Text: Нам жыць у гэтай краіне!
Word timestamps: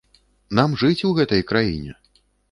Нам 0.59 0.71
жыць 0.83 1.05
у 1.09 1.11
гэтай 1.19 1.43
краіне! 1.51 1.93